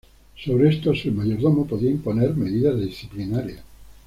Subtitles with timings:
[0.35, 3.61] Sobre estos el mayordomo podía imponer medidas disciplinarias.